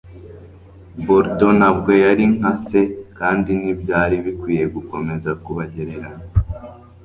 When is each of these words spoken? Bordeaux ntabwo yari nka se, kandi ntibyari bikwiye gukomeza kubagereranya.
Bordeaux 1.05 1.53
ntabwo 1.59 1.91
yari 2.03 2.23
nka 2.35 2.53
se, 2.65 2.81
kandi 3.19 3.49
ntibyari 3.61 4.15
bikwiye 4.25 4.63
gukomeza 4.75 5.29
kubagereranya. 5.43 6.23